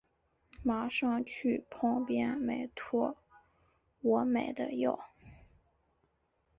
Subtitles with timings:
[0.63, 3.15] 马上去旁边买托
[3.99, 4.99] 我买的药